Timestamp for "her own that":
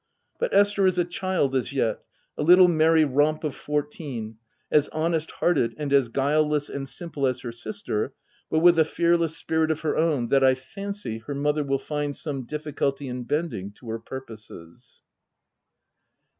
9.81-10.43